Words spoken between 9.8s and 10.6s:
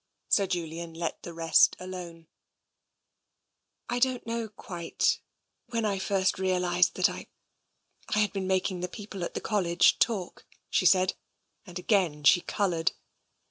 talk,"